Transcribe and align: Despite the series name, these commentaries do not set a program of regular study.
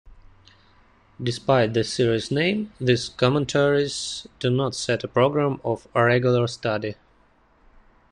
Despite 1.21 1.75
the 1.75 1.83
series 1.83 2.31
name, 2.31 2.73
these 2.81 3.07
commentaries 3.09 4.25
do 4.39 4.49
not 4.49 4.73
set 4.73 5.03
a 5.03 5.07
program 5.07 5.61
of 5.63 5.87
regular 5.93 6.47
study. 6.47 6.95